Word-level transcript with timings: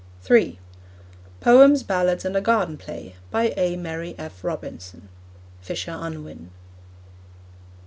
(3) 0.23 0.57
Poems, 1.41 1.83
Ballads, 1.83 2.25
and 2.25 2.35
a 2.35 2.41
Garden 2.41 2.75
Play. 2.75 3.13
By 3.29 3.53
A. 3.55 3.75
Mary 3.77 4.15
F. 4.17 4.43
Robinson. 4.43 5.09
(Fisher 5.61 5.95
Unwin.) 5.95 6.49